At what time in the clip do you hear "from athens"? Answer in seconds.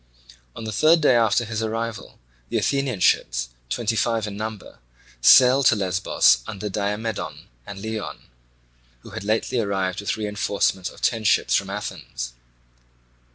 11.53-12.33